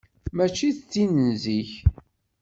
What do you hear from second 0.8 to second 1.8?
tin zik.